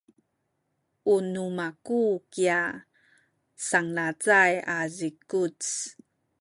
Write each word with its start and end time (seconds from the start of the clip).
u 1.13 1.15
nu 1.31 1.43
maku 1.57 2.01
kya 2.33 2.61
sanglacay 3.67 4.53
a 4.75 4.77
zikuc. 4.95 5.59